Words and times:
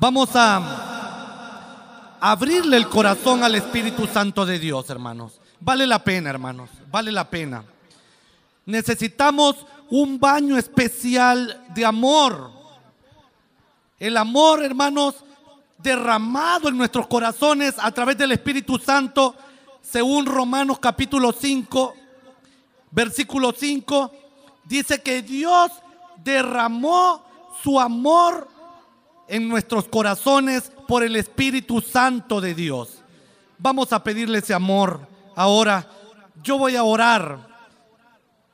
Vamos 0.00 0.30
a 0.34 2.16
abrirle 2.20 2.78
el 2.78 2.88
corazón 2.88 3.44
al 3.44 3.54
Espíritu 3.54 4.06
Santo 4.06 4.46
de 4.46 4.58
Dios, 4.58 4.88
hermanos. 4.88 5.38
Vale 5.60 5.86
la 5.86 6.02
pena, 6.02 6.30
hermanos, 6.30 6.70
vale 6.90 7.12
la 7.12 7.28
pena. 7.28 7.62
Necesitamos 8.64 9.66
un 9.90 10.18
baño 10.18 10.56
especial 10.56 11.66
de 11.74 11.84
amor. 11.84 12.50
El 13.98 14.16
amor, 14.16 14.64
hermanos, 14.64 15.16
derramado 15.76 16.70
en 16.70 16.78
nuestros 16.78 17.06
corazones 17.06 17.74
a 17.76 17.92
través 17.92 18.16
del 18.16 18.32
Espíritu 18.32 18.78
Santo, 18.78 19.34
según 19.82 20.24
Romanos 20.24 20.78
capítulo 20.78 21.30
5, 21.30 21.94
versículo 22.90 23.52
5, 23.54 24.12
dice 24.64 25.02
que 25.02 25.20
Dios 25.20 25.70
derramó 26.24 27.22
su 27.62 27.78
amor 27.78 28.48
en 29.30 29.48
nuestros 29.48 29.86
corazones 29.86 30.72
por 30.88 31.04
el 31.04 31.14
Espíritu 31.14 31.80
Santo 31.80 32.40
de 32.40 32.52
Dios. 32.52 32.98
Vamos 33.56 33.92
a 33.92 34.02
pedirle 34.02 34.38
ese 34.38 34.52
amor. 34.52 35.06
Ahora, 35.36 35.86
yo 36.42 36.58
voy 36.58 36.74
a 36.74 36.82
orar 36.82 37.38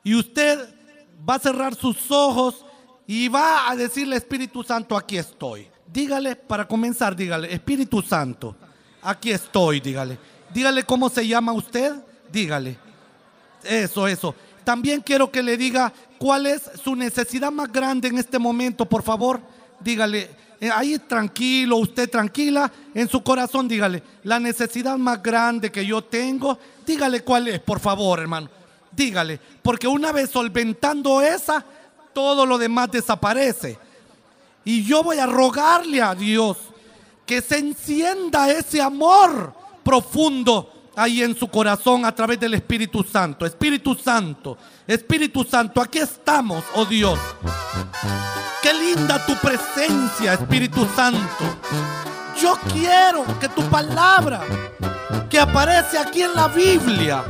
y 0.04 0.14
usted 0.14 0.68
va 1.28 1.36
a 1.36 1.38
cerrar 1.38 1.74
sus 1.74 2.10
ojos 2.10 2.64
y 3.06 3.28
va 3.28 3.70
a 3.70 3.74
decirle 3.74 4.16
Espíritu 4.16 4.62
Santo, 4.62 4.96
aquí 4.96 5.16
estoy. 5.16 5.66
Dígale, 5.90 6.36
para 6.36 6.68
comenzar, 6.68 7.16
dígale, 7.16 7.52
Espíritu 7.52 8.02
Santo, 8.02 8.54
aquí 9.00 9.30
estoy, 9.30 9.80
dígale. 9.80 10.18
Dígale 10.52 10.84
cómo 10.84 11.08
se 11.08 11.26
llama 11.26 11.52
usted, 11.54 11.94
dígale. 12.30 12.76
Eso, 13.64 14.06
eso. 14.06 14.34
También 14.62 15.00
quiero 15.00 15.30
que 15.30 15.42
le 15.42 15.56
diga 15.56 15.92
cuál 16.18 16.46
es 16.46 16.70
su 16.84 16.94
necesidad 16.94 17.50
más 17.50 17.72
grande 17.72 18.08
en 18.08 18.18
este 18.18 18.38
momento, 18.38 18.84
por 18.84 19.02
favor. 19.02 19.40
Dígale, 19.80 20.28
ahí 20.74 20.98
tranquilo, 20.98 21.76
usted 21.76 22.08
tranquila, 22.10 22.70
en 22.94 23.08
su 23.08 23.22
corazón 23.22 23.68
dígale, 23.68 24.02
la 24.24 24.40
necesidad 24.40 24.96
más 24.96 25.22
grande 25.22 25.70
que 25.70 25.84
yo 25.84 26.02
tengo, 26.02 26.58
dígale 26.86 27.22
cuál 27.22 27.48
es, 27.48 27.60
por 27.60 27.80
favor, 27.80 28.20
hermano. 28.20 28.48
Dígale, 28.92 29.38
porque 29.62 29.86
una 29.86 30.12
vez 30.12 30.30
solventando 30.30 31.20
esa, 31.20 31.64
todo 32.14 32.46
lo 32.46 32.56
demás 32.56 32.90
desaparece. 32.90 33.78
Y 34.64 34.84
yo 34.84 35.02
voy 35.02 35.18
a 35.18 35.26
rogarle 35.26 36.00
a 36.00 36.14
Dios 36.14 36.56
que 37.26 37.42
se 37.42 37.58
encienda 37.58 38.50
ese 38.50 38.80
amor 38.80 39.52
profundo 39.84 40.72
ahí 40.96 41.22
en 41.22 41.36
su 41.36 41.48
corazón 41.48 42.04
a 42.04 42.14
través 42.14 42.40
del 42.40 42.54
Espíritu 42.54 43.04
Santo. 43.04 43.44
Espíritu 43.44 43.94
Santo, 43.94 44.56
Espíritu 44.86 45.44
Santo, 45.44 45.80
aquí 45.80 45.98
estamos, 45.98 46.64
oh 46.74 46.86
Dios. 46.86 47.18
Qué 48.66 48.74
linda 48.74 49.24
tu 49.24 49.36
presencia, 49.36 50.32
Espíritu 50.32 50.88
Santo. 50.96 51.44
Yo 52.42 52.58
quiero 52.72 53.24
que 53.38 53.48
tu 53.48 53.62
palabra, 53.70 54.40
que 55.30 55.38
aparece 55.38 55.96
aquí 55.96 56.22
en 56.22 56.34
la 56.34 56.48
Biblia, 56.48 57.22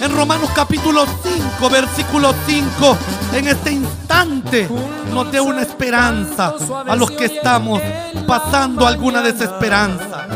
en 0.00 0.12
Romanos 0.16 0.50
capítulo 0.52 1.06
5, 1.06 1.70
versículo 1.70 2.34
5, 2.44 2.96
en 3.34 3.46
este 3.46 3.70
instante 3.70 4.68
nos 5.12 5.30
dé 5.30 5.40
una 5.40 5.62
esperanza 5.62 6.54
a 6.88 6.96
los 6.96 7.12
que 7.12 7.26
estamos 7.26 7.80
pasando 8.26 8.84
alguna 8.84 9.22
desesperanza. 9.22 10.26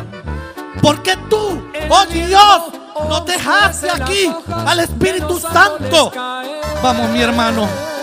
Porque 0.80 1.16
tú, 1.28 1.64
oh 1.88 2.06
Dios, 2.06 2.62
nos 3.08 3.26
dejaste 3.26 3.90
aquí 3.90 4.32
al 4.48 4.78
Espíritu 4.78 5.36
Santo. 5.36 6.12
Vamos, 6.80 7.10
mi 7.10 7.22
hermano. 7.22 7.93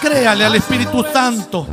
Créale 0.00 0.44
al 0.44 0.54
Espíritu 0.54 1.04
Santo. 1.12 1.66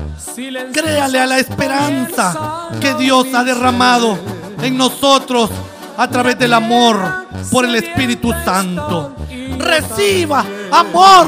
Créale 0.73 1.20
a 1.20 1.25
la 1.25 1.39
esperanza 1.39 2.69
que 2.80 2.94
Dios 2.95 3.28
ha 3.34 3.44
derramado 3.44 4.17
en 4.61 4.78
nosotros 4.78 5.50
a 5.97 6.08
través 6.08 6.38
del 6.38 6.53
amor 6.53 7.28
por 7.52 7.66
el 7.66 7.75
Espíritu 7.75 8.34
Santo. 8.44 9.16
Reciba 9.58 10.45
amor. 10.72 11.28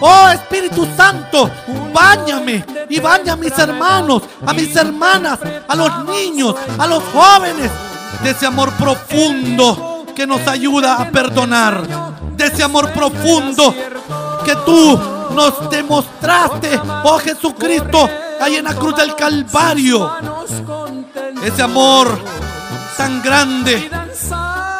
Oh 0.00 0.28
Espíritu 0.30 0.88
Santo, 0.96 1.50
báñame 1.92 2.64
y 2.88 2.98
baña 3.00 3.34
a 3.34 3.36
mis 3.36 3.56
hermanos, 3.58 4.22
a 4.46 4.54
mis 4.54 4.74
hermanas, 4.74 5.38
a 5.68 5.76
los 5.76 6.04
niños, 6.06 6.54
a 6.78 6.86
los 6.86 7.02
jóvenes 7.12 7.70
de 8.22 8.30
ese 8.30 8.46
amor 8.46 8.72
profundo 8.72 10.06
que 10.16 10.26
nos 10.26 10.46
ayuda 10.46 10.96
a 10.96 11.10
perdonar, 11.10 11.82
de 12.34 12.46
ese 12.46 12.62
amor 12.62 12.90
profundo 12.92 13.74
que 14.44 14.56
tú 14.64 15.19
nos 15.30 15.70
demostraste, 15.70 16.80
oh 17.04 17.18
Jesucristo, 17.18 18.08
ahí 18.40 18.56
en 18.56 18.64
la 18.64 18.74
cruz 18.74 18.96
del 18.96 19.14
Calvario. 19.14 20.10
Ese 21.42 21.62
amor 21.62 22.18
tan 22.96 23.22
grande 23.22 23.90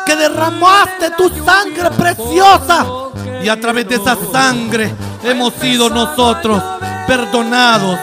que 0.05 0.17
derramaste 0.17 1.11
tu 1.17 1.31
sangre 1.45 1.91
preciosa 1.91 2.87
y 3.43 3.49
a 3.49 3.59
través 3.59 3.89
de 3.89 3.95
esa 3.97 4.17
sangre 4.31 4.95
hemos 5.23 5.55
sido 5.55 5.89
nosotros 5.89 6.63
perdonados 7.07 7.99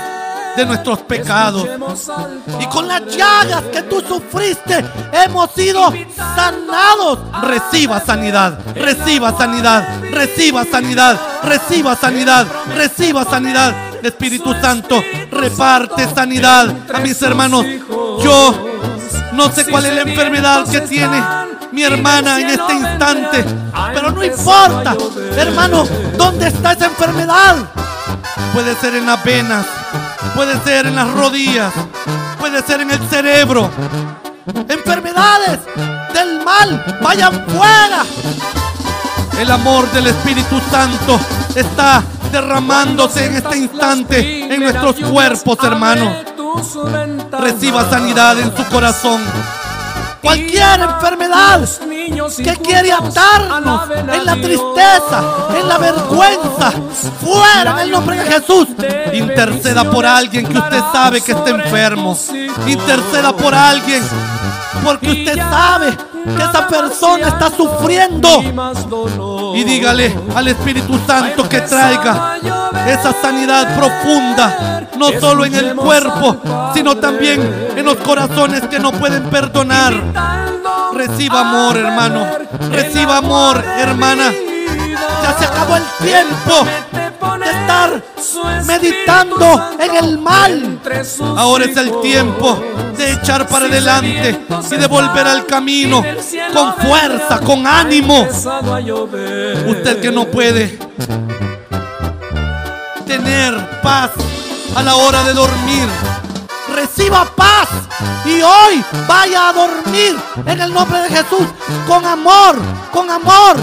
de 0.58 0.66
nuestros 0.66 1.00
pecados. 1.00 1.68
Y 2.60 2.66
con 2.66 2.88
las 2.88 3.06
llagas 3.16 3.64
que 3.72 3.84
tú 3.84 4.02
sufriste 4.02 4.84
hemos 5.14 5.52
sido 5.52 5.94
sanados. 6.36 7.20
Reciba 7.44 8.02
sanidad, 8.02 8.60
reciba 8.76 9.38
sanidad, 9.38 9.88
reciba 10.12 10.66
sanidad, 10.66 11.20
reciba 11.44 11.96
sanidad, 11.96 12.48
reciba 12.76 13.24
sanidad. 13.24 13.76
Espíritu 14.04 14.54
Santo, 14.62 15.04
reparte 15.32 16.08
sanidad 16.14 16.74
a 16.94 17.00
mis 17.00 17.22
hermanos. 17.22 17.66
Yo 18.24 18.68
no 19.34 19.52
sé 19.52 19.66
cuál 19.66 19.86
es 19.86 19.94
la 19.94 20.02
enfermedad 20.02 20.68
que 20.70 20.82
tiene 20.82 21.22
mi 21.72 21.84
hermana 21.84 22.40
en 22.40 22.50
este 22.50 22.74
instante, 22.74 23.46
pero 23.94 24.12
no 24.12 24.24
importa, 24.24 24.96
hermano, 25.36 25.86
¿dónde 26.18 26.48
está 26.48 26.72
esa 26.72 26.86
enfermedad? 26.86 27.58
Puede 28.54 28.76
ser 28.76 28.96
en 28.96 29.06
las 29.06 29.24
venas, 29.24 29.66
puede 30.38 30.64
ser 30.64 30.86
en 30.86 30.96
las 30.96 31.12
rodillas, 31.14 31.74
puede 32.40 32.62
ser 32.62 32.82
en 32.82 32.92
el 32.92 33.10
cerebro. 33.10 33.72
Enfermedades 34.70 35.60
del 36.14 36.46
mal, 36.46 37.00
vayan 37.02 37.34
fuera. 37.48 38.06
El 39.40 39.50
amor 39.50 39.92
del 39.94 40.06
Espíritu 40.06 40.62
Santo 40.70 41.20
está 41.56 42.04
derramándose 42.32 43.26
en 43.26 43.36
este 43.38 43.58
instante 43.58 44.54
en 44.54 44.62
nuestros 44.62 44.98
cuerpos, 45.10 45.58
hermanos. 45.64 46.14
Reciba 47.40 47.90
sanidad 47.90 48.38
en 48.40 48.56
su 48.56 48.64
corazón 48.66 49.20
cualquier 50.28 50.82
enfermedad 50.82 51.62
que 52.36 52.54
quiere 52.58 52.92
atarnos 52.92 53.84
en 54.14 54.26
la 54.26 54.36
tristeza, 54.36 55.24
en 55.58 55.70
la 55.70 55.78
vergüenza, 55.78 56.74
fuera 57.24 57.72
en 57.72 57.80
el 57.80 57.92
nombre 57.92 58.18
de 58.18 58.26
Jesús. 58.26 58.68
Interceda 59.14 59.90
por 59.90 60.06
alguien 60.06 60.46
que 60.46 60.58
usted 60.58 60.82
sabe 60.92 61.22
que 61.22 61.32
está 61.32 61.50
enfermo. 61.50 62.18
Interceda 62.68 63.32
por 63.32 63.56
alguien 63.56 64.04
porque 64.84 65.12
usted 65.12 65.38
sabe 65.38 65.96
que 66.36 66.44
esa 66.44 66.68
persona 66.68 67.30
está 67.30 67.50
sufriendo. 67.50 69.54
Y 69.56 69.64
dígale 69.64 70.14
al 70.36 70.50
Espíritu 70.50 71.00
Santo 71.08 71.48
que 71.48 71.62
traiga 71.62 72.38
esa 72.86 73.14
sanidad 73.22 73.78
profunda, 73.78 74.77
no 74.98 75.12
solo 75.20 75.46
en 75.46 75.56
el 75.56 75.76
cuerpo, 75.76 76.38
sino 76.74 76.98
también 76.98 77.72
en 77.76 77.86
los 77.86 77.98
corazones 77.98 78.62
que 78.68 78.80
no 78.80 78.92
pueden 78.92 79.24
perdonar. 79.30 79.94
Reciba 80.94 81.42
amor, 81.42 81.78
hermano. 81.78 82.26
Reciba 82.72 83.18
amor, 83.18 83.64
hermana. 83.78 84.32
Ya 85.24 85.38
se 85.38 85.46
acabó 85.46 85.76
el 85.76 85.84
tiempo 86.06 86.66
de 87.40 87.50
estar 87.50 88.04
meditando 88.66 89.72
en 89.80 89.96
el 89.96 90.18
mal. 90.18 90.80
Ahora 91.38 91.66
es 91.66 91.78
el 91.78 92.02
tiempo 92.02 92.60
de 92.98 93.14
echar 93.14 93.48
para 93.48 93.66
adelante 93.66 94.40
y 94.72 94.76
de 94.76 94.88
volver 94.88 95.28
al 95.28 95.46
camino 95.46 96.04
con 96.54 96.74
fuerza, 96.76 97.40
con 97.40 97.66
ánimo. 97.68 98.28
Usted 99.68 100.02
que 100.02 100.12
no 100.12 100.26
puede 100.26 100.80
tener 103.06 103.82
paz 103.82 104.12
a 104.78 104.84
la 104.84 104.96
hora 104.96 105.24
de 105.24 105.34
dormir. 105.34 105.90
Reciba 106.76 107.26
paz 107.36 107.68
y 108.26 108.42
hoy 108.42 108.84
vaya 109.08 109.50
a 109.50 109.54
dormir 109.54 110.16
en 110.46 110.62
el 110.62 110.72
nombre 110.72 111.00
de 111.00 111.10
Jesús 111.10 111.48
con 111.88 112.06
amor, 112.06 112.56
con 112.92 113.10
amor. 113.10 113.56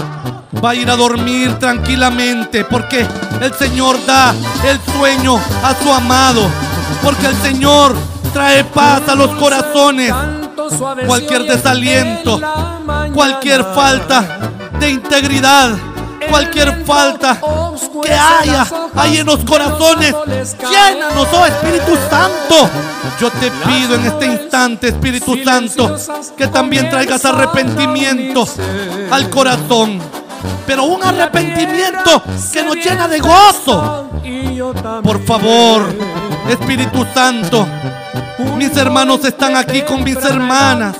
Va 0.63 0.71
a 0.71 0.75
ir 0.75 0.89
a 0.89 0.97
dormir 0.97 1.57
tranquilamente 1.57 2.65
porque 2.65 3.07
el 3.39 3.53
Señor 3.53 4.05
da 4.05 4.35
el 4.65 4.77
sueño 4.93 5.39
a 5.63 5.73
su 5.81 5.93
amado. 5.93 6.49
Porque 7.01 7.27
el 7.27 7.35
Señor 7.41 7.95
trae 8.33 8.65
paz 8.65 9.07
a 9.07 9.15
los 9.15 9.29
corazones. 9.35 10.13
Cualquier 11.07 11.43
desaliento, 11.43 12.41
cualquier 13.13 13.63
falta 13.73 14.51
de 14.79 14.89
integridad 14.89 15.94
cualquier 16.25 16.83
falta 16.85 17.39
que 18.03 18.13
haya 18.13 18.65
ahí 18.95 19.17
en 19.17 19.25
los 19.25 19.43
corazones. 19.43 20.15
Llénanos, 20.59 21.27
oh 21.33 21.45
Espíritu 21.45 21.97
Santo. 22.09 22.69
Yo 23.19 23.29
te 23.31 23.51
pido 23.51 23.95
en 23.95 24.05
este 24.05 24.25
instante, 24.25 24.89
Espíritu 24.89 25.37
Santo, 25.43 25.95
que 26.37 26.47
también 26.47 26.89
traigas 26.89 27.23
arrepentimiento 27.25 28.47
al 29.11 29.29
corazón. 29.29 29.99
Pero 30.67 30.83
un 30.83 31.03
arrepentimiento 31.03 32.21
que 32.51 32.63
nos 32.63 32.75
llena 32.75 33.07
de 33.07 33.19
gozo. 33.19 34.09
Por 35.03 35.23
favor, 35.25 35.93
Espíritu 36.49 37.05
Santo, 37.13 37.67
mis 38.57 38.75
hermanos 38.77 39.23
están 39.25 39.55
aquí 39.55 39.81
con 39.81 40.03
mis 40.03 40.17
hermanas, 40.17 40.95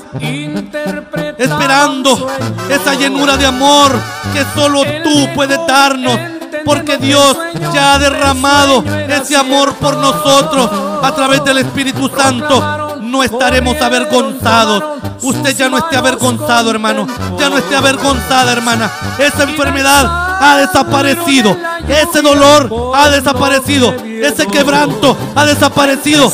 esperando 1.38 2.28
esa 2.68 2.94
llenura 2.94 3.36
de 3.36 3.46
amor 3.46 3.92
que 4.32 4.44
solo 4.54 4.82
tú 5.02 5.28
puedes 5.34 5.58
darnos, 5.66 6.18
porque 6.64 6.96
Dios 6.96 7.36
ya 7.72 7.94
ha 7.94 7.98
derramado 7.98 8.84
ese 9.08 9.36
amor 9.36 9.74
por 9.74 9.96
nosotros 9.96 10.70
a 11.02 11.12
través 11.14 11.44
del 11.44 11.58
Espíritu 11.58 12.08
Santo. 12.08 12.98
No 13.00 13.22
estaremos 13.22 13.80
avergonzados. 13.80 14.82
Usted 15.22 15.56
ya 15.56 15.68
no 15.68 15.78
esté 15.78 15.96
avergonzado, 15.96 16.70
hermano. 16.70 17.06
Ya 17.38 17.48
no 17.48 17.56
esté 17.56 17.76
avergonzada, 17.76 18.52
hermana. 18.52 18.90
Esa 19.18 19.44
enfermedad 19.44 20.26
ha 20.40 20.56
desaparecido. 20.56 21.56
Ese 21.88 22.22
dolor 22.22 22.92
ha 22.94 23.08
desaparecido. 23.08 23.94
Ese 24.04 24.46
quebranto 24.46 25.16
ha 25.34 25.44
desaparecido. 25.44 26.32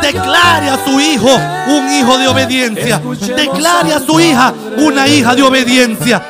Declare 0.00 0.70
a 0.70 0.84
su 0.84 1.00
hijo 1.00 1.28
un 1.68 1.92
hijo 1.92 2.18
de 2.18 2.28
obediencia. 2.28 3.00
Declare 3.36 3.94
a 3.94 4.00
su 4.00 4.20
hija 4.20 4.52
una 4.78 5.06
hija 5.08 5.34
de 5.34 5.42
obediencia. 5.42 6.22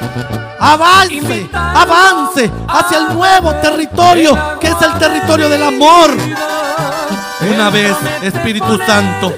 Avance, 0.59 1.49
avance 1.53 2.51
hacia 2.67 2.99
el 2.99 3.15
nuevo 3.15 3.55
territorio 3.57 4.59
que 4.59 4.69
es 4.69 4.83
el 4.83 4.99
territorio 4.99 5.49
del 5.49 5.63
amor. 5.63 6.17
Una 7.48 7.70
vez, 7.70 7.96
Espíritu 8.22 8.78
Santo, 8.87 9.32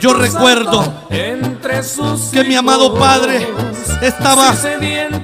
yo 0.00 0.12
recuerdo 0.14 1.06
que 1.08 2.44
mi 2.44 2.54
amado 2.54 2.94
Padre 2.94 3.48
estaba 4.00 4.54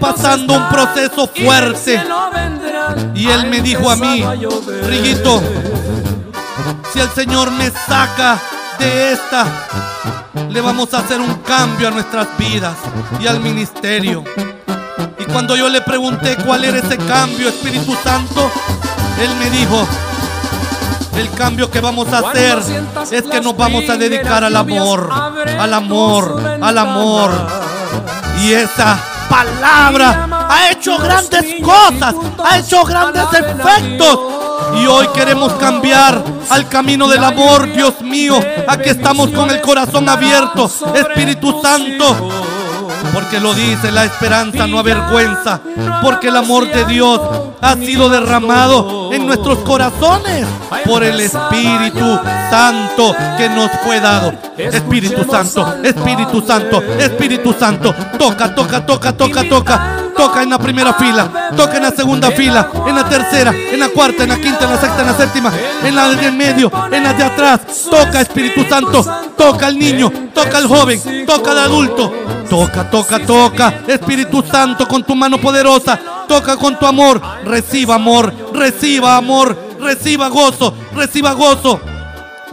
pasando 0.01 0.55
un 0.55 0.69
proceso 0.69 1.29
fuerte 1.29 2.03
y 3.15 3.29
Él 3.29 3.47
me 3.49 3.61
dijo 3.61 3.91
a 3.91 3.97
mí, 3.97 4.25
Riguito, 4.87 5.43
si 6.93 7.01
el 7.01 7.11
Señor 7.11 7.51
me 7.53 7.71
saca 7.71 8.39
de 8.79 9.13
esta, 9.13 9.47
le 10.49 10.61
vamos 10.61 10.93
a 10.95 10.99
hacer 10.99 11.21
un 11.21 11.35
cambio 11.37 11.89
a 11.89 11.91
nuestras 11.91 12.29
vidas 12.39 12.77
y 13.21 13.27
al 13.27 13.41
ministerio. 13.41 14.25
Y 15.19 15.25
cuando 15.27 15.57
yo 15.57 15.69
le 15.69 15.81
pregunté 15.81 16.37
cuál 16.45 16.65
era 16.65 16.79
ese 16.79 16.97
cambio, 16.99 17.49
Espíritu 17.49 17.95
Santo, 18.03 18.51
Él 19.21 19.31
me 19.37 19.51
dijo, 19.51 19.87
el 21.17 21.31
cambio 21.31 21.71
que 21.71 21.81
vamos 21.81 22.09
a 22.13 22.19
hacer 22.19 22.59
es 23.11 23.23
que 23.23 23.41
nos 23.41 23.57
vamos 23.57 23.89
a 23.89 23.97
dedicar 23.97 24.45
al 24.45 24.57
amor, 24.57 25.11
al 25.59 25.75
amor, 25.75 26.59
al 26.61 26.79
amor. 26.79 27.31
Y 28.41 28.53
esa 28.53 28.99
palabra 29.29 30.47
ha 30.49 30.71
hecho 30.71 30.99
grandes 30.99 31.63
cosas, 31.63 32.15
ha 32.45 32.59
hecho 32.59 32.85
grandes 32.85 33.25
efectos. 33.33 34.19
Y 34.75 34.87
hoy 34.87 35.07
queremos 35.09 35.53
cambiar 35.55 36.23
al 36.49 36.69
camino 36.69 37.09
del 37.09 37.23
amor, 37.23 37.71
Dios 37.73 38.01
mío. 38.01 38.39
Aquí 38.67 38.89
estamos 38.89 39.31
con 39.31 39.51
el 39.51 39.61
corazón 39.61 40.09
abierto, 40.09 40.71
Espíritu 40.95 41.61
Santo. 41.63 42.31
Porque 43.13 43.41
lo 43.41 43.53
dice 43.53 43.93
la 43.93 44.05
esperanza, 44.05 44.67
no 44.67 44.79
avergüenza. 44.79 45.61
Porque 46.01 46.29
el 46.29 46.37
amor 46.37 46.71
de 46.71 46.85
Dios 46.87 47.21
ha 47.63 47.77
sido 47.77 48.09
derramado 48.09 49.13
en 49.13 49.25
nuestros 49.25 49.59
corazones 49.59 50.47
por 50.85 51.05
el 51.05 51.21
Espíritu 51.21 52.19
Santo 52.51 53.15
que 53.39 53.49
nos 53.49 53.71
fue 53.85 54.01
dado. 54.01 54.35
Espíritu 54.59 55.25
Santo, 55.25 55.77
Espíritu 55.83 56.43
Santo, 56.45 56.83
Espíritu 56.99 57.55
Santo. 57.59 57.95
Toca, 58.19 58.55
toca, 58.55 58.85
toca, 58.85 59.17
toca, 59.17 59.49
toca. 59.49 59.99
Toca 60.17 60.43
en 60.43 60.51
la 60.51 60.59
primera 60.59 60.93
fila, 60.93 61.51
toca 61.57 61.79
en 61.79 61.85
la 61.85 61.91
segunda 61.91 62.31
fila, 62.31 62.69
en 62.87 62.95
la 62.95 63.09
tercera, 63.09 63.51
en 63.51 63.81
la 63.81 63.89
cuarta, 63.89 64.25
en 64.25 64.29
la 64.29 64.37
quinta, 64.37 64.65
en 64.65 64.71
la 64.71 64.81
sexta, 64.81 65.01
en 65.01 65.07
la 65.07 65.17
séptima, 65.17 65.53
en 65.83 65.97
la 65.97 66.11
de 66.11 66.27
en 66.27 66.37
medio, 66.37 66.71
en 66.93 67.03
la 67.03 67.15
de 67.15 67.25
atrás. 67.25 67.61
Toca 67.91 68.21
Espíritu 68.21 68.63
Santo, 68.69 69.05
toca 69.37 69.67
al 69.69 69.79
niño, 69.79 70.13
toca 70.35 70.59
al 70.59 70.67
joven, 70.69 71.27
toca 71.27 71.53
al 71.53 71.59
adulto. 71.61 72.13
Toca, 72.53 72.91
toca, 72.91 73.19
toca. 73.19 73.75
Espíritu 73.87 74.43
Santo 74.43 74.87
con 74.87 75.03
tu 75.05 75.15
mano 75.15 75.39
poderosa. 75.39 75.99
Toca 76.29 76.55
con 76.59 76.79
tu 76.79 76.85
amor. 76.85 77.19
Reciba 77.53 77.97
amor, 77.97 78.33
reciba 78.55 79.15
amor, 79.15 79.55
reciba 79.79 80.29
gozo, 80.29 80.75
reciba 80.95 81.35
gozo. 81.35 81.79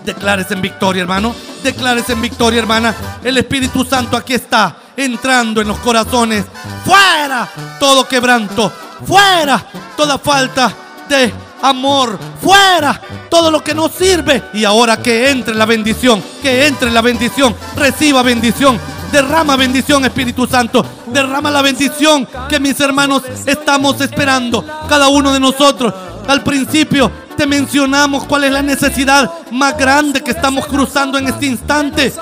Declares 0.03 0.51
en 0.51 0.61
victoria, 0.61 1.03
hermano. 1.03 1.33
Declares 1.63 2.09
en 2.09 2.21
victoria, 2.21 2.59
hermana. 2.59 2.93
El 3.23 3.37
Espíritu 3.37 3.85
Santo 3.85 4.17
aquí 4.17 4.33
está, 4.33 4.75
entrando 4.97 5.61
en 5.61 5.69
los 5.69 5.77
corazones. 5.77 6.43
Fuera 6.83 7.49
todo 7.79 8.05
quebranto. 8.09 8.69
Fuera 9.05 9.65
toda 9.95 10.17
falta 10.17 10.73
de 11.07 11.33
amor. 11.61 12.19
Fuera 12.41 12.99
todo 13.29 13.51
lo 13.51 13.63
que 13.63 13.73
no 13.73 13.87
sirve. 13.87 14.49
Y 14.53 14.65
ahora 14.65 15.01
que 15.01 15.29
entre 15.29 15.55
la 15.55 15.65
bendición. 15.65 16.21
Que 16.41 16.67
entre 16.67 16.91
la 16.91 17.01
bendición. 17.01 17.55
Reciba 17.77 18.21
bendición. 18.21 18.77
Derrama 19.11 19.55
bendición, 19.55 20.05
Espíritu 20.05 20.45
Santo. 20.45 20.85
Derrama 21.07 21.49
la 21.49 21.61
bendición 21.61 22.27
que 22.47 22.59
mis 22.59 22.79
hermanos 22.79 23.23
estamos 23.45 23.99
esperando. 24.01 24.63
Cada 24.87 25.07
uno 25.07 25.33
de 25.33 25.39
nosotros. 25.39 25.93
Al 26.27 26.43
principio 26.43 27.11
te 27.35 27.47
mencionamos 27.47 28.25
cuál 28.25 28.43
es 28.43 28.51
la 28.51 28.61
necesidad 28.61 29.31
más 29.51 29.75
grande 29.77 30.21
que 30.21 30.31
estamos 30.31 30.67
cruzando 30.67 31.17
en 31.17 31.27
este 31.27 31.47
instante. 31.47 32.13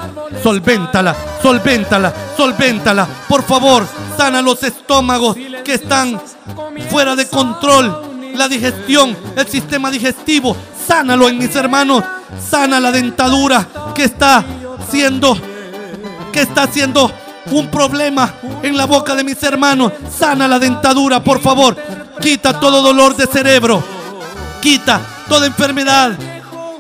Solvéntala, 0.42 1.16
solvéntala, 1.42 2.14
solvéntala. 2.38 3.08
Por 3.28 3.44
favor, 3.44 3.86
sana 4.16 4.42
los 4.42 4.64
estómagos 4.64 5.36
que 5.66 5.74
están 5.74 6.22
fuera 6.90 7.16
de 7.16 7.28
control. 7.28 8.04
La 8.36 8.48
digestión, 8.48 9.18
el 9.36 9.48
sistema 9.48 9.92
digestivo. 9.92 10.56
Sánalo 10.88 11.28
en 11.28 11.38
mis 11.38 11.54
hermanos. 11.56 12.04
Sana 12.50 12.80
la 12.80 12.92
dentadura 12.92 13.68
que 13.94 14.04
está 14.04 14.46
siendo 14.90 15.38
está 16.42 16.64
haciendo 16.64 17.12
un 17.52 17.68
problema 17.68 18.34
en 18.62 18.76
la 18.76 18.86
boca 18.86 19.16
de 19.16 19.24
mis 19.24 19.42
hermanos. 19.44 19.92
Sana 20.16 20.48
la 20.48 20.60
dentadura, 20.60 21.24
por 21.24 21.42
favor. 21.42 21.76
Quita 22.22 22.60
todo 22.60 22.82
dolor 22.82 23.16
de 23.16 23.28
cerebro. 23.28 23.84
Quita 24.62 25.00
toda 25.28 25.46
enfermedad 25.46 26.12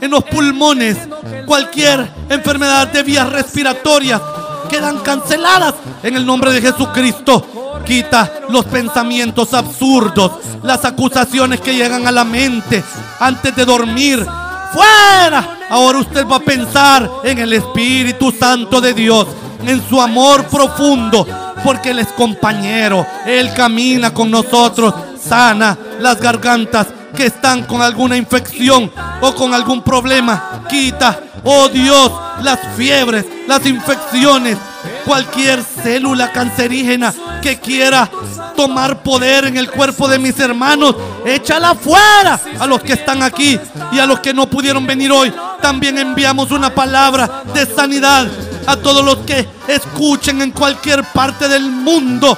en 0.01 0.11
los 0.11 0.23
pulmones. 0.23 0.97
Cualquier 1.45 2.09
enfermedad 2.29 2.87
de 2.87 3.03
vías 3.03 3.29
respiratorias 3.29 4.21
quedan 4.69 4.99
canceladas 4.99 5.75
en 6.03 6.15
el 6.15 6.25
nombre 6.25 6.51
de 6.51 6.61
Jesucristo. 6.61 7.81
Quita 7.85 8.41
los 8.49 8.65
pensamientos 8.65 9.53
absurdos, 9.53 10.31
las 10.63 10.83
acusaciones 10.83 11.61
que 11.61 11.75
llegan 11.75 12.05
a 12.05 12.11
la 12.11 12.25
mente 12.25 12.83
antes 13.19 13.55
de 13.55 13.63
dormir. 13.65 14.25
¡Fuera! 14.73 15.59
Ahora 15.69 15.99
usted 15.99 16.25
va 16.25 16.37
a 16.37 16.41
pensar 16.41 17.09
en 17.23 17.37
el 17.39 17.53
Espíritu 17.53 18.31
Santo 18.31 18.81
de 18.81 18.93
Dios, 18.93 19.27
en 19.65 19.87
su 19.87 20.01
amor 20.01 20.45
profundo, 20.45 21.25
porque 21.63 21.91
Él 21.91 21.99
es 21.99 22.07
compañero, 22.07 23.05
Él 23.25 23.53
camina 23.53 24.13
con 24.13 24.29
nosotros, 24.29 24.93
sana 25.21 25.77
las 25.99 26.19
gargantas 26.19 26.87
que 27.15 27.25
están 27.25 27.63
con 27.63 27.81
alguna 27.81 28.15
infección 28.15 28.91
o 29.21 29.33
con 29.33 29.53
algún 29.53 29.81
problema. 29.81 30.63
Quita, 30.69 31.19
oh 31.43 31.67
Dios, 31.69 32.11
las 32.41 32.59
fiebres, 32.75 33.25
las 33.47 33.65
infecciones, 33.65 34.57
cualquier 35.05 35.63
célula 35.63 36.31
cancerígena 36.31 37.13
que 37.41 37.59
quiera 37.59 38.09
tomar 38.55 39.03
poder 39.03 39.45
en 39.45 39.57
el 39.57 39.69
cuerpo 39.69 40.07
de 40.07 40.19
mis 40.19 40.39
hermanos, 40.39 40.95
échala 41.25 41.75
fuera 41.75 42.39
a 42.59 42.67
los 42.67 42.81
que 42.81 42.93
están 42.93 43.21
aquí 43.23 43.59
y 43.91 43.99
a 43.99 44.05
los 44.05 44.19
que 44.19 44.33
no 44.33 44.49
pudieron 44.49 44.85
venir 44.85 45.11
hoy. 45.11 45.31
También 45.61 45.97
enviamos 45.97 46.51
una 46.51 46.73
palabra 46.73 47.43
de 47.53 47.65
sanidad 47.65 48.27
a 48.67 48.75
todos 48.75 49.03
los 49.03 49.17
que 49.19 49.47
escuchen 49.67 50.41
en 50.41 50.51
cualquier 50.51 51.03
parte 51.05 51.47
del 51.47 51.71
mundo. 51.71 52.37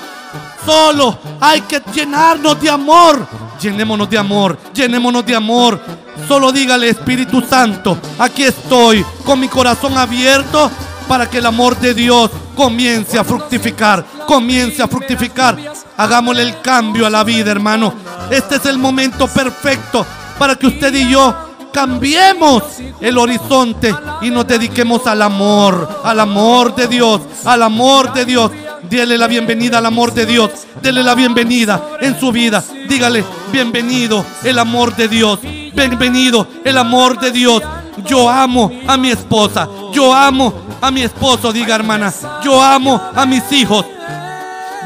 Solo 0.65 1.17
hay 1.41 1.61
que 1.61 1.81
llenarnos 1.93 2.61
de 2.61 2.69
amor. 2.69 3.27
Llenémonos 3.59 4.09
de 4.09 4.17
amor, 4.17 4.57
llenémonos 4.73 5.25
de 5.25 5.35
amor. 5.35 5.81
Solo 6.27 6.51
dígale 6.51 6.89
Espíritu 6.89 7.41
Santo, 7.41 7.97
aquí 8.17 8.43
estoy 8.43 9.05
con 9.25 9.39
mi 9.39 9.47
corazón 9.47 9.97
abierto 9.97 10.69
para 11.07 11.29
que 11.29 11.39
el 11.39 11.45
amor 11.45 11.77
de 11.77 11.93
Dios 11.93 12.29
comience 12.55 13.17
a 13.17 13.23
fructificar, 13.23 14.05
comience 14.27 14.81
a 14.81 14.87
fructificar. 14.87 15.57
Hagámosle 15.97 16.43
el 16.43 16.61
cambio 16.61 17.05
a 17.05 17.09
la 17.09 17.23
vida, 17.23 17.51
hermano. 17.51 17.93
Este 18.29 18.57
es 18.57 18.65
el 18.65 18.77
momento 18.77 19.27
perfecto 19.27 20.05
para 20.37 20.55
que 20.55 20.67
usted 20.67 20.93
y 20.93 21.09
yo 21.09 21.48
cambiemos 21.71 22.63
el 22.99 23.17
horizonte 23.17 23.93
y 24.21 24.29
nos 24.29 24.47
dediquemos 24.47 25.05
al 25.07 25.21
amor, 25.21 26.01
al 26.03 26.19
amor 26.19 26.75
de 26.75 26.87
Dios, 26.87 27.21
al 27.45 27.63
amor 27.63 28.13
de 28.13 28.25
Dios. 28.25 28.51
Dele 28.89 29.17
la 29.17 29.27
bienvenida 29.27 29.77
al 29.77 29.85
amor 29.85 30.13
de 30.13 30.25
Dios. 30.25 30.51
Dele 30.81 31.03
la 31.03 31.15
bienvenida 31.15 31.97
en 32.01 32.19
su 32.19 32.31
vida. 32.31 32.63
Dígale, 32.87 33.23
bienvenido 33.51 34.25
el 34.43 34.57
amor 34.57 34.95
de 34.95 35.07
Dios. 35.07 35.39
Bienvenido 35.41 36.47
el 36.63 36.77
amor 36.77 37.19
de 37.19 37.31
Dios. 37.31 37.61
Yo 38.05 38.29
amo 38.29 38.71
a 38.87 38.97
mi 38.97 39.11
esposa. 39.11 39.67
Yo 39.93 40.13
amo 40.13 40.53
a 40.81 40.91
mi 40.91 41.03
esposo, 41.03 41.51
diga 41.51 41.75
hermana. 41.75 42.13
Yo 42.43 42.61
amo 42.61 43.01
a 43.15 43.25
mis 43.25 43.51
hijos. 43.51 43.85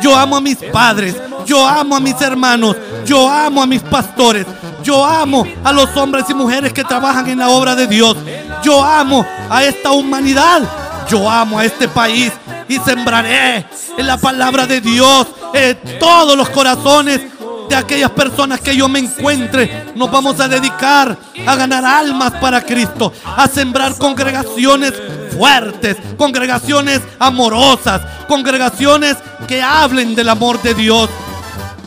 Yo 0.02 0.16
amo 0.16 0.38
a 0.38 0.42
mis 0.42 0.58
padres. 0.58 1.16
Yo 1.46 1.66
amo 1.68 1.96
a 1.96 2.00
mis 2.00 2.20
hermanos. 2.22 2.76
Yo 3.06 3.30
amo 3.30 3.62
a 3.62 3.68
mis 3.68 3.82
pastores. 3.82 4.46
Yo 4.84 5.06
amo 5.06 5.46
a 5.64 5.72
los 5.72 5.96
hombres 5.96 6.26
y 6.30 6.34
mujeres 6.34 6.74
que 6.74 6.84
trabajan 6.84 7.30
en 7.30 7.40
la 7.40 7.50
obra 7.50 7.76
de 7.76 7.88
Dios. 7.88 8.18
Yo 8.64 8.84
amo 8.84 9.26
a 9.50 9.64
esta 9.64 9.92
humanidad. 9.92 10.62
Yo 11.10 11.30
amo 11.30 11.60
a 11.60 11.66
este 11.66 11.88
país 11.88 12.32
y 12.68 12.78
sembraré 12.80 13.66
en 13.98 14.08
la 14.08 14.18
palabra 14.18 14.66
de 14.66 14.82
Dios 14.82 15.28
en 15.54 16.00
todos 16.00 16.36
los 16.36 16.50
corazones 16.50 17.22
de 17.70 17.76
aquellas 17.76 18.12
personas 18.12 18.60
que 18.62 18.76
yo 18.76 18.88
me 18.88 19.00
encuentre. 19.00 19.92
Nos 19.96 20.12
vamos 20.12 20.40
a 20.40 20.48
dedicar 20.48 21.18
a 21.46 21.56
ganar 21.56 21.86
almas 21.86 22.32
para 22.34 22.62
Cristo, 22.62 23.14
a 23.26 23.48
sembrar 23.48 23.98
congregaciones 23.98 24.94
fuertes, 25.36 25.98
congregaciones 26.18 27.02
amorosas, 27.20 28.02
congregaciones 28.28 29.18
que 29.48 29.62
hablen 29.62 30.16
del 30.16 30.30
amor 30.30 30.62
de 30.62 30.74
Dios. 30.74 31.10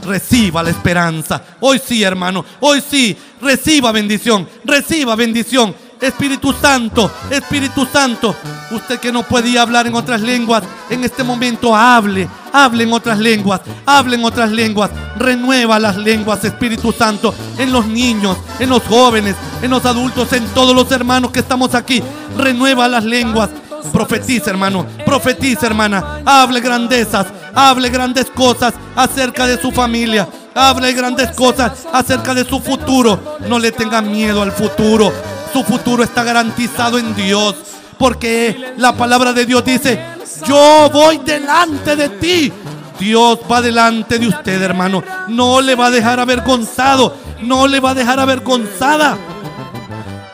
Reciba 0.07 0.63
la 0.63 0.71
esperanza. 0.71 1.43
Hoy 1.61 1.81
sí, 1.85 2.03
hermano. 2.03 2.45
Hoy 2.61 2.83
sí. 2.89 3.17
Reciba 3.41 3.93
bendición. 3.93 4.49
Reciba 4.65 5.15
bendición. 5.17 5.75
Espíritu 6.01 6.53
Santo, 6.53 7.11
Espíritu 7.31 7.87
Santo, 7.87 8.37
usted 8.71 9.01
que 9.01 9.11
no 9.11 9.23
podía 9.23 9.63
hablar 9.63 9.87
en 9.87 9.95
otras 9.95 10.21
lenguas, 10.21 10.63
en 10.91 11.05
este 11.05 11.25
momento 11.25 11.75
hable, 11.75 12.29
hable 12.53 12.85
en 12.85 12.93
otras 12.93 13.19
lenguas, 13.19 13.63
hable 13.87 14.17
en 14.17 14.25
otras 14.25 14.51
lenguas, 14.51 14.91
renueva 15.17 15.79
las 15.79 15.97
lenguas, 15.97 16.45
Espíritu 16.45 16.93
Santo, 16.93 17.35
en 17.57 17.73
los 17.73 17.87
niños, 17.87 18.37
en 18.59 18.69
los 18.69 18.83
jóvenes, 18.83 19.37
en 19.63 19.71
los 19.71 19.85
adultos, 19.87 20.33
en 20.35 20.47
todos 20.49 20.75
los 20.75 20.91
hermanos 20.93 21.31
que 21.31 21.41
estamos 21.41 21.75
aquí, 21.75 22.03
renueva 22.37 22.89
las 22.89 23.05
lenguas, 23.05 23.49
profetiza 23.93 24.51
hermano, 24.51 24.87
profetiza 25.05 25.67
hermana, 25.67 26.21
hable 26.27 26.61
grandezas, 26.61 27.27
hable 27.57 27.89
grandes 27.89 28.27
cosas 28.27 28.75
acerca 28.95 29.47
de 29.47 29.61
su 29.61 29.73
familia. 29.73 30.29
Hable 30.55 30.93
grandes 30.93 31.33
cosas 31.33 31.73
acerca 31.93 32.35
de 32.35 32.45
su 32.45 32.61
futuro. 32.61 33.39
No 33.49 33.59
le 33.59 33.73
tenga 33.73 34.01
miedo 34.01 34.43
al 34.43 34.53
futuro. 34.53 35.13
Su 35.53 35.65
futuro 35.65 36.05
está 36.05 36.23
garantizado 36.23 36.99
en 36.99 37.17
Dios. 37.17 37.57
Porque 37.99 38.75
la 38.77 38.93
palabra 38.93 39.33
de 39.33 39.47
Dios 39.47 39.65
dice, 39.65 39.99
yo 40.47 40.91
voy 40.93 41.19
delante 41.19 41.97
de 41.97 42.11
ti. 42.11 42.53
Dios 43.01 43.39
va 43.51 43.63
delante 43.63 44.19
de 44.19 44.29
usted, 44.29 44.61
hermano. 44.63 45.03
No 45.29 45.61
le 45.61 45.75
va 45.75 45.87
a 45.87 45.91
dejar 45.91 46.21
avergonzado. 46.21 47.17
No 47.43 47.67
le 47.67 47.81
va 47.81 47.91
a 47.91 47.95
dejar 47.95 48.21
avergonzada. 48.21 49.17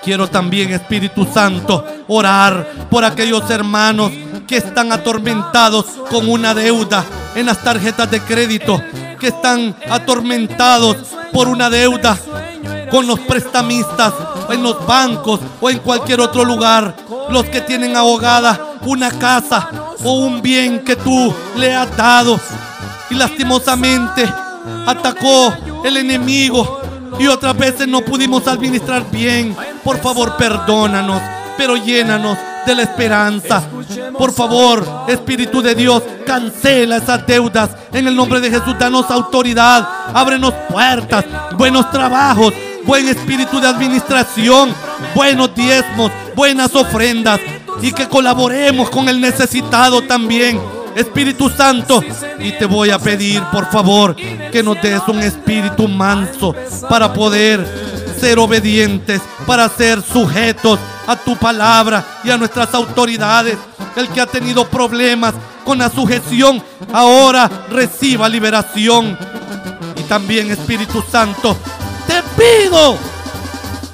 Quiero 0.02 0.28
también, 0.28 0.72
Espíritu 0.72 1.24
Santo, 1.32 1.86
orar 2.08 2.88
por 2.90 3.04
aquellos 3.04 3.48
hermanos 3.48 4.10
que 4.52 4.58
están 4.58 4.92
atormentados 4.92 5.86
con 6.10 6.28
una 6.28 6.52
deuda 6.52 7.06
en 7.34 7.46
las 7.46 7.62
tarjetas 7.62 8.10
de 8.10 8.20
crédito, 8.20 8.82
que 9.18 9.28
están 9.28 9.74
atormentados 9.88 10.94
por 11.32 11.48
una 11.48 11.70
deuda 11.70 12.18
con 12.90 13.06
los 13.06 13.18
prestamistas, 13.20 14.12
en 14.50 14.62
los 14.62 14.86
bancos 14.86 15.40
o 15.58 15.70
en 15.70 15.78
cualquier 15.78 16.20
otro 16.20 16.44
lugar, 16.44 16.94
los 17.30 17.46
que 17.46 17.62
tienen 17.62 17.96
ahogada 17.96 18.76
una 18.82 19.10
casa 19.10 19.70
o 20.04 20.18
un 20.18 20.42
bien 20.42 20.80
que 20.80 20.96
tú 20.96 21.34
le 21.56 21.74
has 21.74 21.96
dado 21.96 22.38
y 23.08 23.14
lastimosamente 23.14 24.30
atacó 24.86 25.54
el 25.82 25.96
enemigo 25.96 26.82
y 27.18 27.26
otras 27.26 27.56
veces 27.56 27.88
no 27.88 28.02
pudimos 28.02 28.46
administrar 28.46 29.10
bien. 29.10 29.56
Por 29.82 29.98
favor, 30.02 30.36
perdónanos, 30.36 31.22
pero 31.56 31.74
llénanos 31.76 32.36
de 32.66 32.74
la 32.74 32.82
esperanza. 32.82 33.62
Por 34.16 34.32
favor, 34.32 34.86
Espíritu 35.08 35.62
de 35.62 35.74
Dios, 35.74 36.02
cancela 36.26 36.96
esas 36.96 37.26
deudas. 37.26 37.70
En 37.92 38.06
el 38.06 38.16
nombre 38.16 38.40
de 38.40 38.50
Jesús, 38.50 38.76
danos 38.78 39.10
autoridad, 39.10 39.88
ábrenos 40.14 40.54
puertas, 40.68 41.24
buenos 41.56 41.90
trabajos, 41.90 42.52
buen 42.84 43.08
espíritu 43.08 43.60
de 43.60 43.68
administración, 43.68 44.74
buenos 45.14 45.54
diezmos, 45.54 46.10
buenas 46.34 46.74
ofrendas 46.74 47.40
y 47.80 47.92
que 47.92 48.08
colaboremos 48.08 48.90
con 48.90 49.08
el 49.08 49.20
necesitado 49.20 50.02
también. 50.02 50.60
Espíritu 50.94 51.48
Santo, 51.48 52.02
y 52.38 52.52
te 52.52 52.66
voy 52.66 52.90
a 52.90 52.98
pedir, 52.98 53.42
por 53.44 53.70
favor, 53.70 54.14
que 54.14 54.62
nos 54.62 54.80
des 54.82 55.00
un 55.08 55.20
espíritu 55.20 55.88
manso 55.88 56.54
para 56.86 57.12
poder 57.14 57.66
ser 58.20 58.38
obedientes, 58.38 59.22
para 59.46 59.68
ser 59.70 60.02
sujetos 60.02 60.78
a 61.06 61.16
tu 61.16 61.36
palabra 61.36 62.04
y 62.24 62.30
a 62.30 62.38
nuestras 62.38 62.72
autoridades. 62.74 63.58
El 63.96 64.08
que 64.08 64.20
ha 64.20 64.26
tenido 64.26 64.66
problemas 64.66 65.34
con 65.64 65.78
la 65.78 65.90
sujeción, 65.90 66.62
ahora 66.92 67.50
reciba 67.70 68.28
liberación. 68.28 69.16
Y 69.96 70.02
también, 70.02 70.50
Espíritu 70.50 71.02
Santo, 71.02 71.56
te 72.06 72.22
pido 72.36 72.96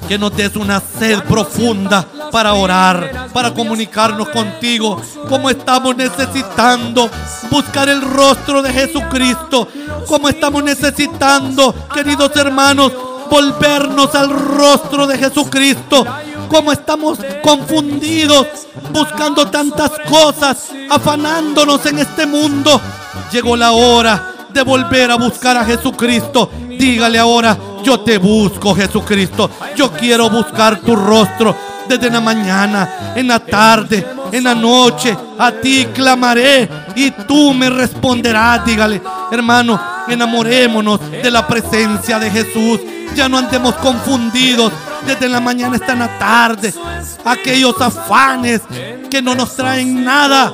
que 0.07 0.17
nos 0.17 0.35
des 0.35 0.55
una 0.55 0.81
sed 0.81 1.21
profunda 1.23 2.03
para 2.31 2.53
orar, 2.53 3.29
para 3.31 3.53
comunicarnos 3.53 4.29
contigo, 4.29 4.99
como 5.27 5.49
estamos 5.49 5.95
necesitando 5.95 7.09
buscar 7.51 7.89
el 7.89 8.01
rostro 8.01 8.61
de 8.61 8.73
Jesucristo, 8.73 9.67
como 10.07 10.29
estamos 10.29 10.63
necesitando, 10.63 11.75
queridos 11.93 12.35
hermanos, 12.35 12.91
volvernos 13.29 14.15
al 14.15 14.31
rostro 14.31 15.05
de 15.05 15.17
Jesucristo, 15.17 16.05
como 16.49 16.71
estamos 16.71 17.19
confundidos, 17.43 18.47
buscando 18.91 19.45
tantas 19.47 19.91
cosas, 20.09 20.71
afanándonos 20.89 21.85
en 21.85 21.99
este 21.99 22.25
mundo. 22.25 22.81
Llegó 23.31 23.55
la 23.55 23.71
hora 23.71 24.33
de 24.49 24.63
volver 24.63 25.11
a 25.11 25.15
buscar 25.15 25.55
a 25.57 25.63
Jesucristo. 25.63 26.49
Dígale 26.67 27.19
ahora, 27.19 27.57
yo 27.83 27.99
te 28.01 28.17
busco 28.17 28.75
Jesucristo. 28.75 29.49
Yo 29.75 29.91
quiero 29.91 30.29
buscar 30.29 30.81
tu 30.81 30.95
rostro 30.95 31.55
desde 31.87 32.09
la 32.09 32.19
mañana, 32.19 33.13
en 33.15 33.27
la 33.27 33.39
tarde, 33.39 34.05
en 34.31 34.43
la 34.43 34.55
noche. 34.55 35.15
A 35.37 35.51
ti 35.51 35.87
clamaré 35.93 36.67
y 36.95 37.11
tú 37.11 37.53
me 37.53 37.69
responderás. 37.69 38.65
Dígale, 38.65 39.01
hermano, 39.31 39.79
enamorémonos 40.07 40.99
de 41.11 41.31
la 41.31 41.47
presencia 41.47 42.17
de 42.17 42.31
Jesús. 42.31 42.79
Ya 43.15 43.29
no 43.29 43.37
andemos 43.37 43.75
confundidos 43.75 44.71
desde 45.05 45.29
la 45.29 45.39
mañana 45.39 45.75
hasta 45.75 45.95
la 45.95 46.17
tarde. 46.17 46.73
Aquellos 47.25 47.79
afanes 47.79 48.61
que 49.09 49.21
no 49.21 49.35
nos 49.35 49.55
traen 49.55 50.03
nada. 50.03 50.51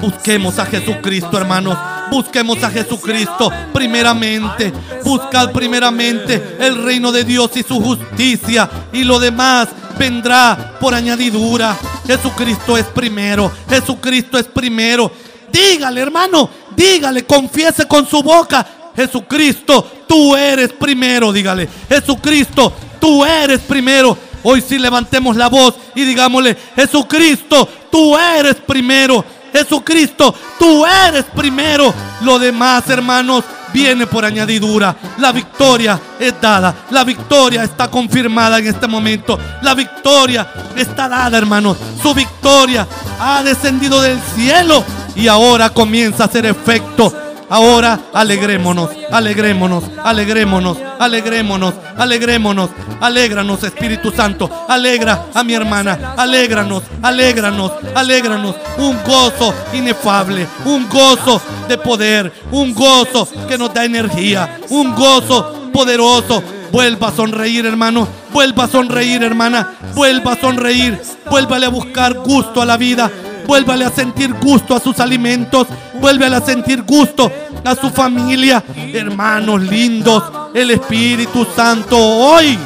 Busquemos 0.00 0.58
a 0.58 0.66
Jesucristo, 0.66 1.36
hermanos. 1.36 1.76
Busquemos 2.10 2.62
a 2.64 2.70
Jesucristo 2.70 3.52
primeramente. 3.72 4.72
Buscad 5.04 5.52
primeramente 5.52 6.56
el 6.58 6.82
reino 6.82 7.12
de 7.12 7.24
Dios 7.24 7.50
y 7.56 7.62
su 7.62 7.80
justicia. 7.80 8.68
Y 8.92 9.04
lo 9.04 9.18
demás 9.18 9.68
vendrá 9.98 10.76
por 10.80 10.94
añadidura. 10.94 11.76
Jesucristo 12.06 12.76
es 12.76 12.86
primero. 12.86 13.52
Jesucristo 13.68 14.38
es 14.38 14.46
primero. 14.46 15.12
Dígale, 15.52 16.00
hermano. 16.00 16.48
Dígale, 16.74 17.24
confiese 17.24 17.86
con 17.86 18.06
su 18.06 18.22
boca. 18.22 18.66
Jesucristo, 18.96 19.86
tú 20.06 20.34
eres 20.34 20.72
primero. 20.72 21.32
Dígale, 21.32 21.68
Jesucristo, 21.88 22.72
tú 23.00 23.24
eres 23.24 23.60
primero. 23.60 24.16
Hoy 24.42 24.62
sí 24.66 24.78
levantemos 24.78 25.36
la 25.36 25.48
voz 25.48 25.74
y 25.94 26.04
digámosle, 26.04 26.56
Jesucristo, 26.76 27.68
tú 27.90 28.16
eres 28.16 28.56
primero. 28.56 29.24
Jesucristo, 29.52 30.34
tú 30.58 30.86
eres 30.86 31.24
primero. 31.24 31.92
Lo 32.22 32.38
demás, 32.38 32.88
hermanos, 32.88 33.44
viene 33.72 34.06
por 34.06 34.24
añadidura. 34.24 34.96
La 35.18 35.32
victoria 35.32 36.00
es 36.18 36.40
dada. 36.40 36.86
La 36.90 37.04
victoria 37.04 37.64
está 37.64 37.90
confirmada 37.90 38.58
en 38.58 38.68
este 38.68 38.86
momento. 38.86 39.38
La 39.62 39.74
victoria 39.74 40.46
está 40.76 41.08
dada, 41.08 41.36
hermanos. 41.36 41.76
Su 42.02 42.14
victoria 42.14 42.86
ha 43.18 43.42
descendido 43.42 44.00
del 44.00 44.20
cielo 44.34 44.84
y 45.14 45.28
ahora 45.28 45.70
comienza 45.70 46.22
a 46.22 46.26
hacer 46.26 46.46
efecto 46.46 47.29
Ahora 47.50 47.98
alegrémonos, 48.14 48.90
alegrémonos, 49.10 49.82
alegrémonos, 50.04 50.78
alegrémonos, 51.00 51.74
alegrémonos, 51.98 52.70
alégranos 53.00 53.64
Espíritu 53.64 54.12
Santo, 54.12 54.48
alegra 54.68 55.26
a 55.34 55.42
mi 55.42 55.54
hermana, 55.54 56.14
alégranos, 56.16 56.84
alégranos, 57.02 57.72
alégranos, 57.92 58.54
un 58.78 58.96
gozo 59.04 59.52
inefable, 59.72 60.46
un 60.64 60.88
gozo 60.88 61.42
de 61.68 61.76
poder, 61.76 62.32
un 62.52 62.72
gozo 62.72 63.28
que 63.48 63.58
nos 63.58 63.74
da 63.74 63.84
energía, 63.84 64.60
un 64.68 64.94
gozo 64.94 65.70
poderoso. 65.72 66.42
Vuelva 66.70 67.08
a 67.08 67.12
sonreír, 67.12 67.66
hermano. 67.66 68.06
Vuelva 68.32 68.64
a 68.64 68.68
sonreír, 68.68 69.24
hermana. 69.24 69.72
Vuelva 69.94 70.34
a 70.34 70.40
sonreír. 70.40 71.00
Vuélvale 71.28 71.66
a 71.66 71.70
buscar 71.70 72.14
gusto 72.14 72.62
a 72.62 72.64
la 72.64 72.76
vida. 72.76 73.10
Vuélvale 73.46 73.84
a 73.84 73.90
sentir 73.90 74.32
gusto 74.34 74.76
a 74.76 74.80
sus 74.80 75.00
alimentos. 75.00 75.66
Vuelve 76.00 76.26
a 76.26 76.40
sentir 76.40 76.82
gusto 76.82 77.30
a 77.64 77.74
su 77.74 77.90
familia. 77.90 78.62
Hermanos 78.92 79.60
lindos, 79.62 80.24
el 80.54 80.70
Espíritu 80.70 81.46
Santo 81.54 81.96
hoy 81.96 82.58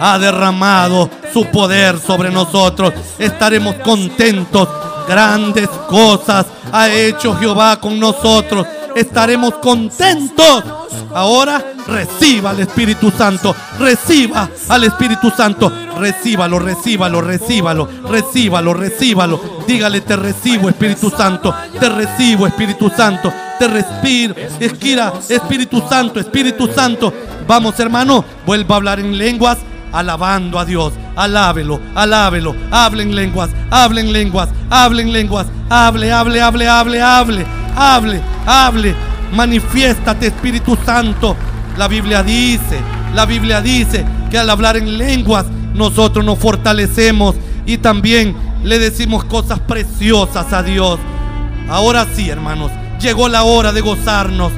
ha 0.00 0.18
derramado 0.18 1.08
su 1.32 1.44
poder 1.46 1.98
sobre 1.98 2.30
nosotros. 2.30 2.92
Estaremos 3.18 3.76
contentos. 3.76 4.68
Grandes 5.08 5.68
cosas 5.88 6.46
ha 6.72 6.88
hecho 6.88 7.36
Jehová 7.36 7.78
con 7.78 8.00
nosotros. 8.00 8.66
Estaremos 8.96 9.56
contentos. 9.56 10.64
Ahora 11.14 11.62
reciba 11.86 12.50
al 12.50 12.60
Espíritu 12.60 13.10
Santo. 13.10 13.54
Reciba 13.78 14.48
al 14.70 14.84
Espíritu 14.84 15.30
Santo. 15.30 15.70
Recíbalo, 15.98 16.58
recíbalo, 16.58 17.20
recíbalo, 17.20 17.88
recíbalo, 18.08 18.74
recíbalo. 18.74 19.40
Dígale, 19.66 20.00
te 20.00 20.16
recibo, 20.16 20.70
Espíritu 20.70 21.10
Santo. 21.10 21.54
Te 21.78 21.88
recibo, 21.90 22.46
Espíritu 22.46 22.90
Santo. 22.90 23.32
Te 23.58 23.68
respiro. 23.68 24.34
Esquira, 24.60 25.12
Espíritu 25.28 25.82
Santo, 25.88 26.18
Espíritu 26.18 26.66
Santo. 26.72 27.12
Vamos, 27.46 27.78
hermano, 27.78 28.24
vuelva 28.46 28.76
a 28.76 28.78
hablar 28.78 29.00
en 29.00 29.18
lenguas 29.18 29.58
alabando 29.92 30.58
a 30.58 30.64
Dios. 30.64 30.92
Alábelo, 31.14 31.80
alábelo. 31.94 32.54
Hablen 32.70 33.14
lenguas, 33.14 33.50
hablen 33.70 34.12
lenguas, 34.12 34.48
hablen 34.70 35.12
lenguas. 35.12 35.46
Hable, 35.68 36.12
hable, 36.12 36.40
hable, 36.40 36.68
hable, 36.68 37.00
hable, 37.00 37.46
hable, 37.74 38.20
hable. 38.46 38.94
Manifiéstate, 39.34 40.28
Espíritu 40.28 40.78
Santo. 40.84 41.36
La 41.76 41.88
Biblia 41.88 42.22
dice, 42.22 42.80
la 43.14 43.26
Biblia 43.26 43.60
dice 43.60 44.04
que 44.30 44.38
al 44.38 44.48
hablar 44.48 44.76
en 44.76 44.96
lenguas 44.96 45.44
nosotros 45.74 46.24
nos 46.24 46.38
fortalecemos 46.38 47.34
y 47.66 47.78
también 47.78 48.34
le 48.64 48.78
decimos 48.78 49.24
cosas 49.24 49.60
preciosas 49.60 50.52
a 50.52 50.62
Dios. 50.62 50.98
Ahora 51.68 52.06
sí, 52.14 52.30
hermanos, 52.30 52.70
llegó 53.00 53.28
la 53.28 53.42
hora 53.42 53.72
de 53.72 53.80
gozarnos. 53.80 54.52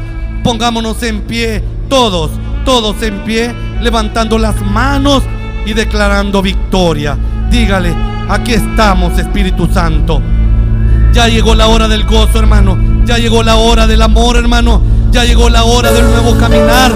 Pongámonos 0.45 1.02
en 1.02 1.23
pie, 1.23 1.64
todos, 1.88 2.30
todos 2.64 3.02
en 3.02 3.25
pie, 3.25 3.52
levantando 3.80 4.38
las 4.38 4.61
manos 4.61 5.25
y 5.66 5.73
declarando 5.73 6.40
victoria. 6.40 7.18
Dígale, 7.50 7.95
aquí 8.28 8.52
estamos, 8.52 9.18
Espíritu 9.18 9.68
Santo. 9.73 10.23
Ya 11.12 11.28
llegó 11.28 11.54
la 11.54 11.66
hora 11.66 11.88
del 11.88 12.04
gozo, 12.04 12.38
hermano. 12.38 12.88
Ya 13.08 13.16
llegó 13.16 13.42
la 13.42 13.56
hora 13.56 13.86
del 13.86 14.02
amor, 14.02 14.36
hermano. 14.36 14.82
Ya 15.10 15.24
llegó 15.24 15.48
la 15.48 15.64
hora 15.64 15.90
del 15.90 16.10
nuevo 16.10 16.36
caminar. 16.36 16.92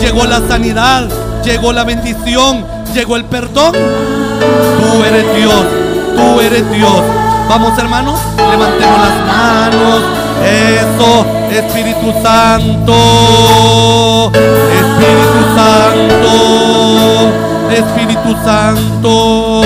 Llegó 0.00 0.24
la 0.24 0.40
sanidad. 0.46 1.08
Llegó 1.44 1.72
la 1.72 1.82
bendición. 1.82 2.64
Llegó 2.94 3.16
el 3.16 3.24
perdón. 3.24 3.72
Tú 3.72 5.04
eres 5.04 5.24
Dios. 5.36 5.64
Tú 6.14 6.40
eres 6.40 6.70
Dios. 6.70 7.02
Vamos, 7.48 7.76
hermanos. 7.80 8.20
Levantemos 8.36 9.00
las 9.00 9.26
manos. 9.26 10.02
Eso. 10.44 11.26
Espíritu 11.50 12.12
Santo. 12.22 12.94
Espíritu 14.70 15.40
Santo. 15.56 16.30
Espíritu 17.72 18.36
Santo. 18.44 19.64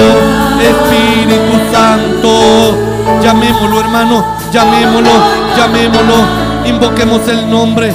Espíritu 0.62 1.60
Santo. 1.70 2.74
Llamémoslo, 3.22 3.80
hermano. 3.80 4.39
Llamémoslo. 4.52 5.10
Llamémoslo. 5.56 6.14
Invoquemos 6.66 7.26
el 7.28 7.48
nombre 7.50 7.92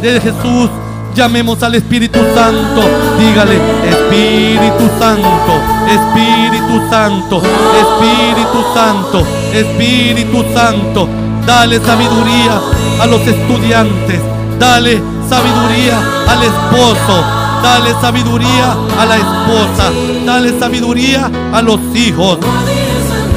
de 0.00 0.20
Jesús. 0.20 0.70
Llamemos 1.14 1.62
al 1.62 1.74
Espíritu 1.74 2.18
Santo. 2.34 2.82
Dígale, 3.18 3.56
Espíritu 3.88 4.88
Santo, 4.98 5.52
Espíritu 5.88 6.90
Santo, 6.90 7.42
Espíritu 7.82 8.64
Santo, 8.74 9.26
Espíritu 9.52 10.44
Santo. 10.54 11.08
Dale 11.44 11.80
sabiduría 11.80 12.60
a 13.00 13.06
los 13.06 13.20
estudiantes. 13.26 14.20
Dale 14.58 15.02
sabiduría 15.28 15.98
al 16.28 16.42
esposo. 16.42 17.24
Dale 17.62 17.92
sabiduría 18.00 18.76
a 18.98 19.06
la 19.06 19.16
esposa. 19.16 19.90
Dale 20.24 20.58
sabiduría 20.58 21.30
a 21.52 21.62
los 21.62 21.80
hijos. 21.94 22.38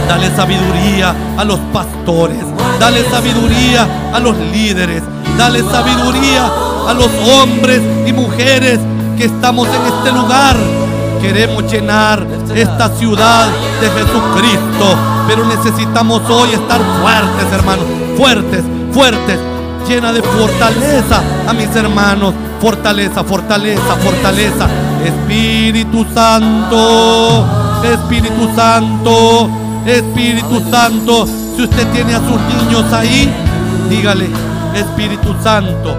Dale 0.07 0.35
sabiduría 0.35 1.15
a 1.37 1.43
los 1.43 1.59
pastores. 1.73 2.50
Dale 2.79 3.09
sabiduría 3.09 3.87
a 4.13 4.19
los 4.19 4.35
líderes. 4.37 5.03
Dale 5.37 5.61
sabiduría 5.63 6.49
a 6.87 6.93
los 6.93 7.09
hombres 7.29 7.81
y 8.05 8.13
mujeres 8.13 8.79
que 9.17 9.25
estamos 9.25 9.67
en 9.67 9.93
este 9.93 10.11
lugar. 10.11 10.57
Queremos 11.21 11.71
llenar 11.71 12.25
esta 12.55 12.89
ciudad 12.89 13.47
de 13.79 13.89
Jesucristo, 13.89 14.97
pero 15.27 15.45
necesitamos 15.45 16.21
hoy 16.29 16.49
estar 16.53 16.81
fuertes, 17.01 17.53
hermanos, 17.53 17.85
fuertes, 18.17 18.63
fuertes, 18.91 19.39
llena 19.87 20.11
de 20.11 20.23
fortaleza 20.23 21.21
a 21.47 21.53
mis 21.53 21.75
hermanos, 21.75 22.33
fortaleza, 22.59 23.23
fortaleza, 23.23 23.95
fortaleza. 24.03 24.67
Espíritu 25.05 26.05
Santo, 26.13 27.45
Espíritu 27.83 28.49
Santo, 28.55 29.49
Espíritu 29.85 30.61
Santo. 30.69 31.40
Si 31.55 31.63
usted 31.63 31.87
tiene 31.91 32.15
a 32.15 32.19
sus 32.19 32.39
niños 32.41 32.91
ahí, 32.93 33.31
dígale, 33.89 34.29
Espíritu 34.73 35.35
Santo, 35.43 35.97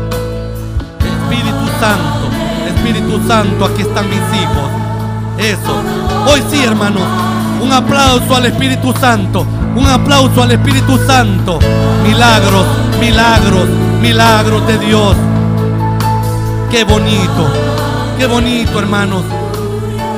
Espíritu 0.98 1.66
Santo, 1.78 2.28
Espíritu 2.74 3.20
Santo, 3.28 3.64
aquí 3.66 3.82
están 3.82 4.08
mis 4.08 4.18
hijos. 4.18 4.70
Eso. 5.38 5.82
Hoy 6.26 6.42
sí, 6.50 6.62
hermanos. 6.64 7.02
Un 7.62 7.72
aplauso 7.72 8.34
al 8.34 8.46
Espíritu 8.46 8.92
Santo. 8.98 9.46
Un 9.76 9.86
aplauso 9.86 10.42
al 10.42 10.52
Espíritu 10.52 10.98
Santo. 11.06 11.58
Milagros, 12.06 12.66
milagros, 13.00 13.68
milagros 14.00 14.66
de 14.66 14.78
Dios. 14.78 15.16
Qué 16.70 16.84
bonito. 16.84 17.48
Qué 18.18 18.26
bonito, 18.26 18.78
hermanos. 18.78 19.22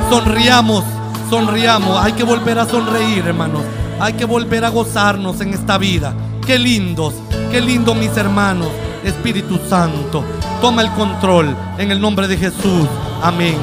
Sonriamos, 0.09 0.83
sonriamos. 1.29 2.03
Hay 2.03 2.13
que 2.13 2.23
volver 2.23 2.59
a 2.59 2.65
sonreír, 2.65 3.25
hermanos. 3.27 3.61
Hay 3.99 4.13
que 4.13 4.25
volver 4.25 4.65
a 4.65 4.69
gozarnos 4.69 5.39
en 5.41 5.53
esta 5.53 5.77
vida. 5.77 6.13
Qué 6.45 6.59
lindos, 6.59 7.13
qué 7.51 7.61
lindo 7.61 7.95
mis 7.95 8.15
hermanos. 8.17 8.69
Espíritu 9.03 9.59
Santo, 9.69 10.23
toma 10.61 10.81
el 10.81 10.91
control 10.91 11.55
en 11.77 11.91
el 11.91 12.01
nombre 12.01 12.27
de 12.27 12.37
Jesús. 12.37 12.87
Amén. 13.21 13.55